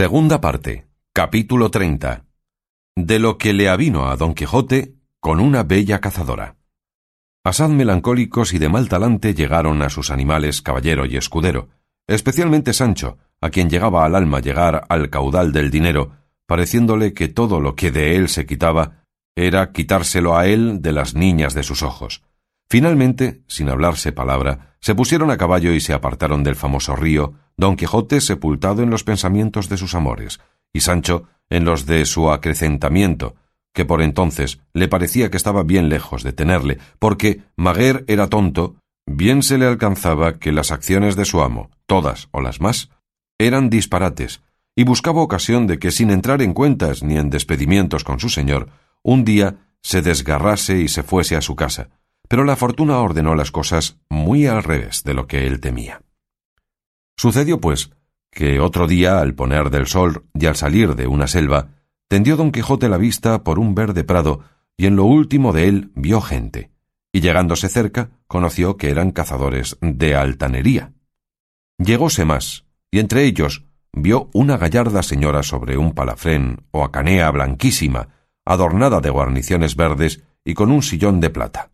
[0.00, 0.86] Segunda parte.
[1.12, 2.24] Capítulo 30.
[2.96, 6.56] De lo que le avino a Don Quijote con una bella cazadora.
[7.44, 11.68] Asad melancólicos y de mal talante llegaron a sus animales caballero y escudero,
[12.06, 16.12] especialmente Sancho, a quien llegaba al alma llegar al caudal del dinero,
[16.46, 19.04] pareciéndole que todo lo que de él se quitaba
[19.36, 22.22] era quitárselo a él de las niñas de sus ojos.
[22.70, 27.74] Finalmente, sin hablarse palabra, se pusieron a caballo y se apartaron del famoso río, Don
[27.74, 30.40] Quijote sepultado en los pensamientos de sus amores,
[30.72, 33.34] y Sancho en los de su acrecentamiento,
[33.74, 38.76] que por entonces le parecía que estaba bien lejos de tenerle, porque Maguer era tonto,
[39.04, 42.90] bien se le alcanzaba que las acciones de su amo, todas o las más,
[43.40, 44.42] eran disparates,
[44.76, 48.68] y buscaba ocasión de que sin entrar en cuentas ni en despedimientos con su señor,
[49.02, 51.88] un día se desgarrase y se fuese a su casa,
[52.30, 56.02] pero la fortuna ordenó las cosas muy al revés de lo que él temía.
[57.16, 57.90] Sucedió, pues,
[58.30, 61.70] que otro día, al poner del sol y al salir de una selva,
[62.06, 64.44] tendió don Quijote la vista por un verde prado,
[64.76, 66.70] y en lo último de él vio gente,
[67.12, 70.92] y llegándose cerca, conoció que eran cazadores de altanería.
[71.78, 78.06] Llegóse más, y entre ellos vio una gallarda señora sobre un palafrén o acanea blanquísima,
[78.44, 81.69] adornada de guarniciones verdes y con un sillón de plata.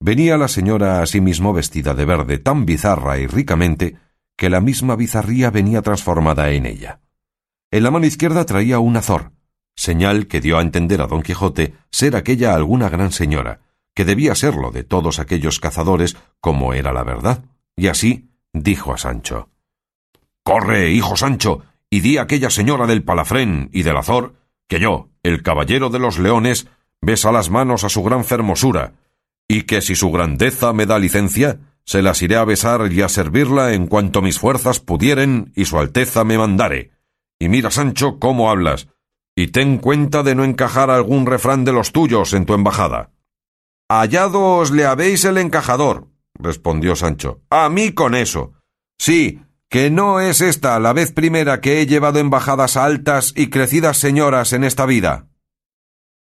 [0.00, 3.96] Venía la señora asimismo vestida de verde tan bizarra y ricamente
[4.36, 7.00] que la misma bizarría venía transformada en ella.
[7.72, 9.32] En la mano izquierda traía un azor,
[9.74, 13.60] señal que dio a entender a don Quijote ser aquella alguna gran señora,
[13.94, 17.44] que debía serlo de todos aquellos cazadores como era la verdad.
[17.76, 19.50] Y así dijo a Sancho
[20.44, 24.34] Corre, hijo Sancho, y di a aquella señora del palafrén y del azor
[24.68, 26.68] que yo, el caballero de los leones,
[27.00, 28.94] besa las manos a su gran fermosura,
[29.48, 33.08] y que si su grandeza me da licencia, se las iré a besar y a
[33.08, 36.90] servirla en cuanto mis fuerzas pudieren y su alteza me mandare.
[37.38, 38.88] Y mira, Sancho, cómo hablas,
[39.34, 43.10] y ten cuenta de no encajar algún refrán de los tuyos en tu embajada.
[43.88, 47.40] Hallados le habéis el encajador, respondió Sancho.
[47.48, 48.52] A mí con eso.
[48.98, 53.48] Sí, que no es esta la vez primera que he llevado embajadas a altas y
[53.48, 55.28] crecidas señoras en esta vida.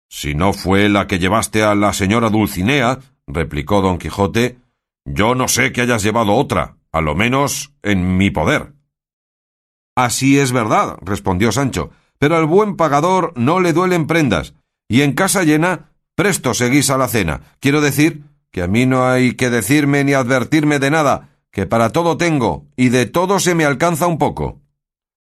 [0.10, 4.60] Si no fue la que llevaste a la señora Dulcinea, replicó don Quijote,
[5.06, 8.74] yo no sé que hayas llevado otra, a lo menos en mi poder.
[9.96, 14.56] Así es verdad, respondió Sancho, pero al buen pagador no le duelen prendas,
[14.88, 17.42] y en casa llena presto seguís a la cena.
[17.60, 21.92] Quiero decir que a mí no hay que decirme ni advertirme de nada, que para
[21.92, 24.62] todo tengo, y de todo se me alcanza un poco.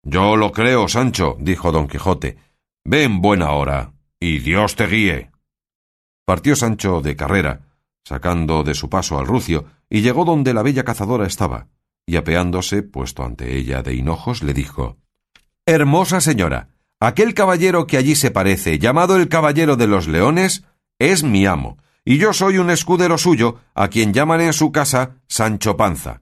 [0.04, 2.38] Yo lo creo, Sancho, dijo don Quijote.
[2.84, 5.32] Ven buena hora, y Dios te guíe.
[6.26, 7.71] Partió Sancho de carrera,
[8.04, 11.68] sacando de su paso al rucio, y llegó donde la bella cazadora estaba,
[12.06, 14.98] y apeándose, puesto ante ella de hinojos, le dijo
[15.66, 16.70] Hermosa señora,
[17.00, 20.64] aquel caballero que allí se parece, llamado el caballero de los leones,
[21.00, 25.18] es mi amo, y yo soy un escudero suyo, a quien llaman en su casa
[25.28, 26.22] Sancho Panza.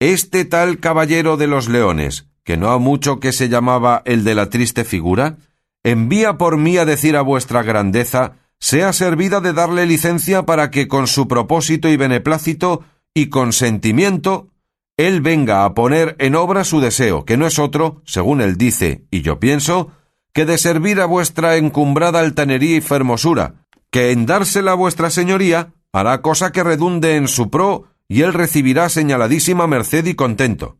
[0.00, 4.34] Este tal caballero de los leones, que no ha mucho que se llamaba el de
[4.34, 5.36] la triste figura,
[5.82, 10.88] envía por mí a decir a vuestra grandeza sea servida de darle licencia para que
[10.88, 12.84] con su propósito y beneplácito
[13.14, 14.48] y consentimiento
[14.96, 19.04] él venga a poner en obra su deseo, que no es otro, según él dice,
[19.10, 19.92] y yo pienso,
[20.32, 25.74] que de servir a vuestra encumbrada altanería y fermosura, que en dársela a vuestra señoría
[25.92, 30.78] hará cosa que redunde en su pro y él recibirá señaladísima merced y contento.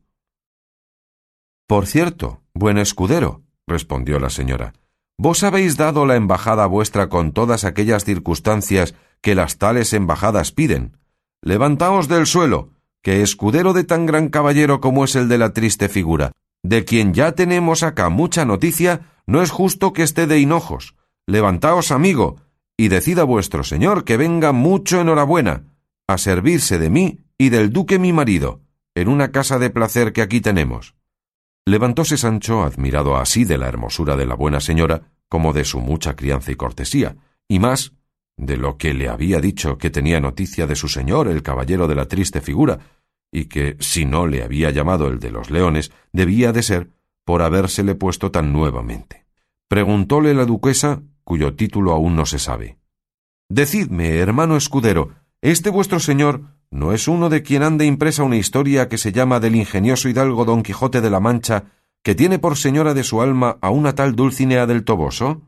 [1.66, 4.72] Por cierto, buen escudero, respondió la señora,
[5.18, 10.98] Vos habéis dado la embajada vuestra con todas aquellas circunstancias que las tales embajadas piden.
[11.42, 12.70] Levantaos del suelo,
[13.02, 16.32] que escudero de tan gran caballero como es el de la triste figura,
[16.62, 20.96] de quien ya tenemos acá mucha noticia, no es justo que esté de hinojos.
[21.26, 22.40] Levantaos, amigo,
[22.76, 25.64] y decida vuestro señor que venga mucho enhorabuena,
[26.06, 28.60] a servirse de mí y del duque mi marido,
[28.94, 30.95] en una casa de placer que aquí tenemos.
[31.68, 36.14] Levantóse Sancho, admirado así de la hermosura de la buena señora, como de su mucha
[36.14, 37.16] crianza y cortesía,
[37.48, 37.92] y más
[38.36, 41.96] de lo que le había dicho que tenía noticia de su señor, el caballero de
[41.96, 42.78] la triste figura,
[43.32, 46.90] y que, si no le había llamado el de los leones, debía de ser
[47.24, 49.26] por habérsele puesto tan nuevamente.
[49.66, 52.78] Preguntóle la duquesa, cuyo título aún no se sabe.
[53.48, 58.88] Decidme, hermano escudero, ¿este vuestro señor ¿No es uno de quien anda impresa una historia
[58.88, 61.64] que se llama del ingenioso hidalgo Don Quijote de la Mancha,
[62.02, 65.42] que tiene por señora de su alma a una tal Dulcinea del Toboso?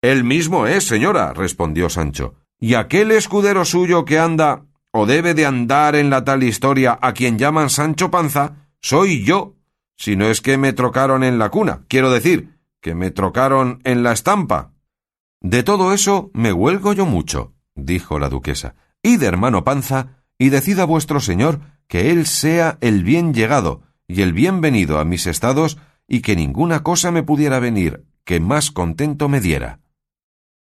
[0.00, 2.34] El mismo es, señora, respondió Sancho.
[2.58, 7.12] Y aquel escudero suyo que anda, o debe de andar en la tal historia, a
[7.12, 9.54] quien llaman Sancho Panza, soy yo.
[9.96, 14.02] si no es que me trocaron en la cuna, quiero decir, que me trocaron en
[14.02, 14.72] la estampa.
[15.40, 18.74] De todo eso me huelgo yo mucho, dijo la duquesa.
[19.02, 24.32] Id, hermano Panza, y decida vuestro señor que él sea el bien llegado y el
[24.32, 29.40] bienvenido a mis estados y que ninguna cosa me pudiera venir que más contento me
[29.40, 29.80] diera.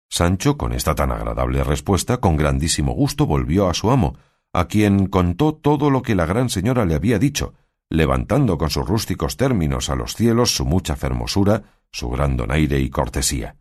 [0.09, 4.17] Sancho, con esta tan agradable respuesta, con grandísimo gusto volvió a su amo,
[4.53, 7.55] a quien contó todo lo que la gran señora le había dicho,
[7.89, 11.63] levantando con sus rústicos términos a los cielos su mucha fermosura,
[11.93, 13.57] su gran donaire y cortesía.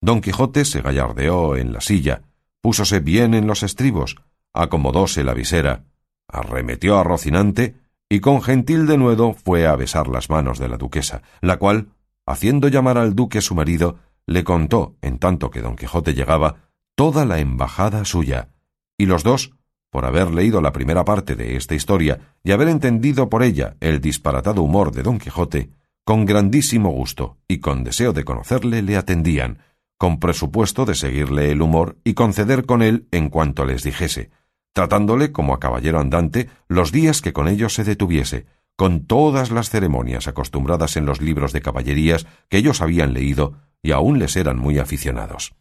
[0.00, 2.22] Don Quijote se gallardeó en la silla,
[2.60, 4.16] púsose bien en los estribos,
[4.52, 5.84] acomodóse la visera,
[6.28, 7.76] arremetió a Rocinante
[8.08, 11.88] y con gentil denuedo fue a besar las manos de la duquesa, la cual,
[12.26, 17.24] haciendo llamar al duque su marido, le contó, en tanto que don Quijote llegaba, toda
[17.24, 18.48] la embajada suya,
[18.96, 19.52] y los dos,
[19.90, 24.00] por haber leído la primera parte de esta historia y haber entendido por ella el
[24.00, 25.70] disparatado humor de don Quijote,
[26.04, 29.58] con grandísimo gusto y con deseo de conocerle le atendían,
[29.98, 34.30] con presupuesto de seguirle el humor y conceder con él en cuanto les dijese,
[34.72, 38.46] tratándole como a caballero andante los días que con ellos se detuviese,
[38.76, 43.90] con todas las ceremonias acostumbradas en los libros de caballerías que ellos habían leído y
[43.90, 45.54] aún les eran muy aficionados.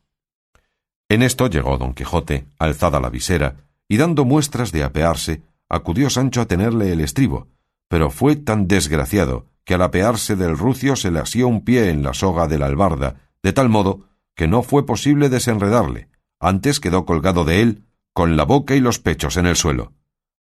[1.10, 3.56] En esto llegó don Quijote, alzada la visera,
[3.88, 7.48] y dando muestras de apearse, acudió Sancho a tenerle el estribo,
[7.88, 12.04] pero fue tan desgraciado que al apearse del rucio se le asió un pie en
[12.04, 14.07] la soga de la albarda, de tal modo
[14.38, 19.00] que no fue posible desenredarle, antes quedó colgado de él, con la boca y los
[19.00, 19.94] pechos en el suelo.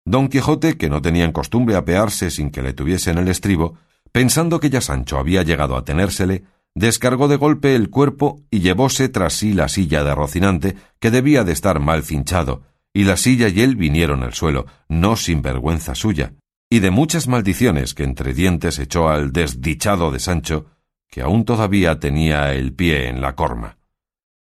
[0.05, 3.75] Don Quijote, que no tenía en costumbre apearse sin que le tuviesen el estribo,
[4.11, 6.43] pensando que ya Sancho había llegado a tenérsele,
[6.75, 11.43] descargó de golpe el cuerpo y llevóse tras sí la silla de Rocinante, que debía
[11.43, 12.61] de estar mal cinchado,
[12.93, 16.33] y la silla y él vinieron al suelo, no sin vergüenza suya,
[16.69, 20.67] y de muchas maldiciones que entre dientes echó al desdichado de Sancho,
[21.09, 23.77] que aún todavía tenía el pie en la corma.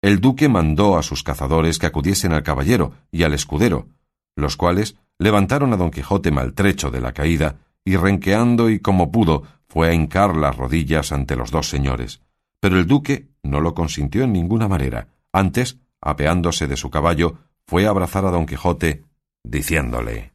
[0.03, 3.87] El duque mandó a sus cazadores que acudiesen al caballero y al escudero,
[4.35, 9.45] los cuales levantaron a don Quijote maltrecho de la caída, y renqueando y como pudo,
[9.69, 12.21] fue a hincar las rodillas ante los dos señores.
[12.61, 15.09] Pero el duque no lo consintió en ninguna manera.
[15.33, 19.05] Antes, apeándose de su caballo, fue a abrazar a don Quijote,
[19.45, 20.33] diciéndole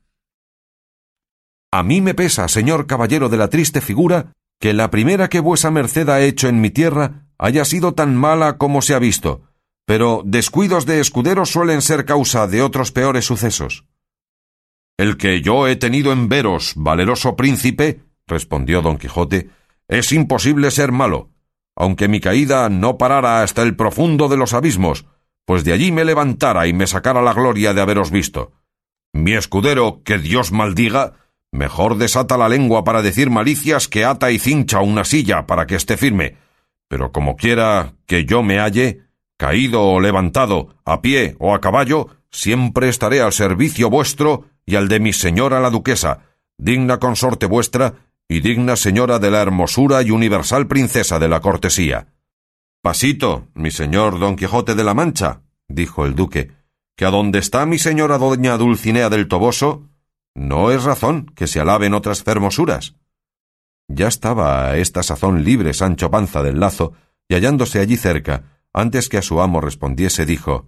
[1.71, 5.71] A mí me pesa, señor caballero de la triste figura, que la primera que vuesa
[5.71, 9.46] merced ha hecho en mi tierra haya sido tan mala como se ha visto,
[9.87, 13.85] pero descuidos de escuderos suelen ser causa de otros peores sucesos.
[14.97, 19.49] El que yo he tenido en veros, valeroso príncipe, respondió don Quijote,
[19.87, 21.29] es imposible ser malo,
[21.73, 25.05] aunque mi caída no parara hasta el profundo de los abismos,
[25.45, 28.51] pues de allí me levantara y me sacara la gloria de haberos visto.
[29.13, 31.13] Mi escudero, que Dios maldiga,
[31.53, 35.75] mejor desata la lengua para decir malicias que ata y cincha una silla para que
[35.75, 36.35] esté firme,
[36.89, 39.06] pero como quiera que yo me halle,
[39.37, 44.87] caído o levantado, a pie o a caballo, siempre estaré al servicio vuestro y al
[44.87, 46.23] de mi señora la duquesa,
[46.57, 47.93] digna consorte vuestra
[48.27, 52.07] y digna señora de la hermosura y universal princesa de la cortesía.
[52.81, 56.51] Pasito, mi señor don Quijote de la Mancha, dijo el duque,
[56.95, 59.87] que a donde está mi señora doña Dulcinea del Toboso,
[60.35, 62.95] no es razón que se alaben otras fermosuras.
[63.87, 66.93] Ya estaba a esta sazón libre Sancho Panza del Lazo,
[67.29, 70.67] y hallándose allí cerca, antes que a su amo respondiese, dijo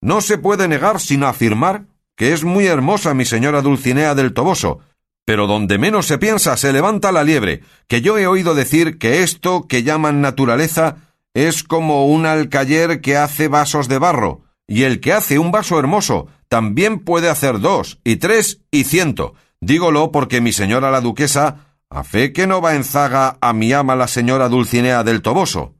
[0.00, 1.86] No se puede negar sin afirmar
[2.16, 4.80] que es muy hermosa mi señora Dulcinea del Toboso,
[5.26, 9.22] pero donde menos se piensa se levanta la liebre, que yo he oído decir que
[9.22, 10.96] esto que llaman naturaleza
[11.34, 15.78] es como un alcayer que hace vasos de barro, y el que hace un vaso
[15.78, 19.34] hermoso también puede hacer dos, y tres, y ciento.
[19.60, 23.72] Dígolo porque mi señora la duquesa, a fe que no va en zaga a mi
[23.72, 25.75] ama la señora Dulcinea del Toboso.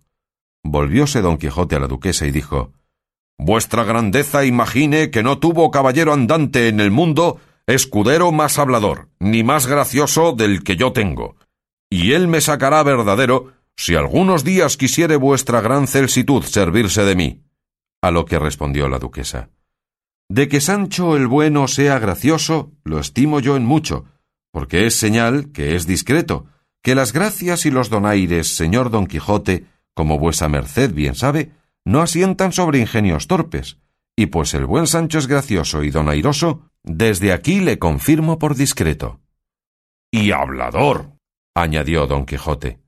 [0.68, 2.72] Volvióse don Quijote a la duquesa y dijo
[3.38, 9.42] Vuestra grandeza imagine que no tuvo caballero andante en el mundo escudero más hablador, ni
[9.42, 11.36] más gracioso del que yo tengo.
[11.90, 17.42] Y él me sacará verdadero si algunos días quisiere vuestra gran celsitud servirse de mí.
[18.02, 19.50] A lo que respondió la duquesa
[20.28, 24.04] De que Sancho el bueno sea gracioso, lo estimo yo en mucho,
[24.52, 26.46] porque es señal que es discreto,
[26.82, 31.52] que las gracias y los donaires, señor don Quijote, como vuesa merced bien sabe,
[31.86, 33.78] no asientan sobre ingenios torpes,
[34.14, 39.20] y pues el buen Sancho es gracioso y donairoso, desde aquí le confirmo por discreto.
[40.12, 41.12] Y hablador,
[41.54, 42.78] añadió don Quijote.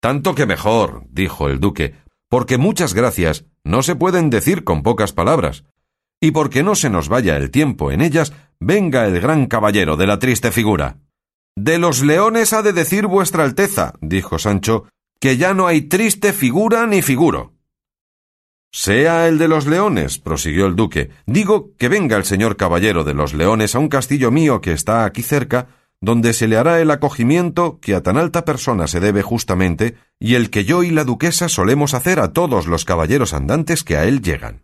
[0.00, 1.94] Tanto que mejor, dijo el duque,
[2.30, 5.64] porque muchas gracias no se pueden decir con pocas palabras,
[6.22, 10.06] y porque no se nos vaya el tiempo en ellas, venga el gran caballero de
[10.06, 10.96] la triste figura.
[11.54, 14.86] De los leones ha de decir vuestra Alteza, dijo Sancho,
[15.20, 17.52] que ya no hay triste figura ni figuro.
[18.72, 23.14] Sea el de los leones, prosiguió el duque, digo que venga el señor caballero de
[23.14, 25.68] los leones a un castillo mío que está aquí cerca,
[26.00, 30.36] donde se le hará el acogimiento que a tan alta persona se debe justamente, y
[30.36, 34.04] el que yo y la duquesa solemos hacer a todos los caballeros andantes que a
[34.04, 34.62] él llegan.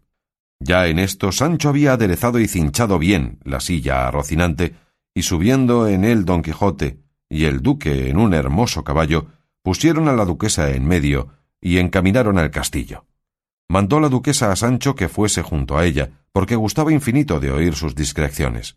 [0.58, 4.74] Ya en esto Sancho había aderezado y cinchado bien la silla a Rocinante,
[5.14, 9.26] y subiendo en él don Quijote y el duque en un hermoso caballo,
[9.66, 11.26] pusieron a la duquesa en medio
[11.60, 13.04] y encaminaron al castillo.
[13.68, 17.74] Mandó la duquesa a Sancho que fuese junto a ella, porque gustaba infinito de oír
[17.74, 18.76] sus discreciones.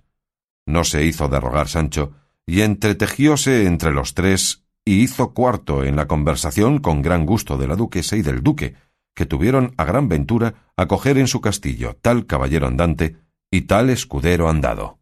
[0.66, 2.14] No se hizo de rogar Sancho,
[2.48, 7.68] y entretejióse entre los tres y hizo cuarto en la conversación con gran gusto de
[7.68, 8.74] la duquesa y del duque,
[9.14, 13.18] que tuvieron a gran ventura acoger en su castillo tal caballero andante
[13.52, 14.99] y tal escudero andado.